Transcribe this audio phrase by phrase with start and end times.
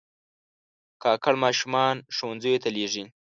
[1.03, 3.03] کاکړ ماشومان ښوونځیو ته لېږي.